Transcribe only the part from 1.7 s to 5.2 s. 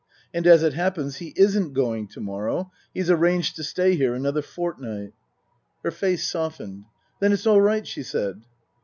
going to morrow. He's arranged to stay here another fortnight."